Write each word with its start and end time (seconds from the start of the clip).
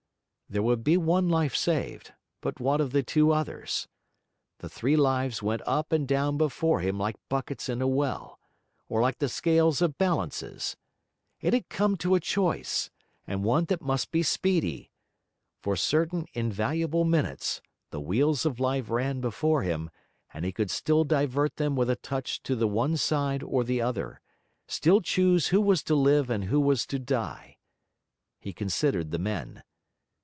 There 0.49 0.61
would 0.61 0.83
be 0.83 0.97
one 0.97 1.29
life 1.29 1.55
saved; 1.55 2.11
but 2.41 2.59
what 2.59 2.81
of 2.81 2.91
the 2.91 3.03
two 3.03 3.31
others? 3.31 3.87
The 4.57 4.67
three 4.67 4.97
lives 4.97 5.41
went 5.41 5.61
up 5.65 5.93
and 5.93 6.05
down 6.05 6.37
before 6.37 6.81
him 6.81 6.99
like 6.99 7.15
buckets 7.29 7.69
in 7.69 7.81
a 7.81 7.87
well, 7.87 8.37
or 8.89 8.99
like 9.01 9.19
the 9.19 9.29
scales 9.29 9.81
of 9.81 9.97
balances. 9.97 10.75
It 11.39 11.53
had 11.53 11.69
come 11.69 11.95
to 11.99 12.15
a 12.15 12.19
choice, 12.19 12.89
and 13.25 13.45
one 13.45 13.63
that 13.69 13.81
must 13.81 14.11
be 14.11 14.23
speedy. 14.23 14.91
For 15.61 15.77
certain 15.77 16.25
invaluable 16.33 17.05
minutes, 17.05 17.61
the 17.91 18.01
wheels 18.01 18.45
of 18.45 18.59
life 18.59 18.89
ran 18.89 19.21
before 19.21 19.63
him, 19.63 19.89
and 20.33 20.43
he 20.43 20.51
could 20.51 20.69
still 20.69 21.05
divert 21.05 21.55
them 21.55 21.77
with 21.77 21.89
a 21.89 21.95
touch 21.95 22.43
to 22.43 22.57
the 22.57 22.67
one 22.67 22.97
side 22.97 23.41
or 23.41 23.63
the 23.63 23.81
other, 23.81 24.19
still 24.67 24.99
choose 24.99 25.47
who 25.47 25.61
was 25.61 25.81
to 25.83 25.95
live 25.95 26.29
and 26.29 26.43
who 26.43 26.59
was 26.59 26.85
to 26.87 26.99
die. 26.99 27.55
He 28.41 28.51
considered 28.51 29.11
the 29.11 29.17
men. 29.17 29.63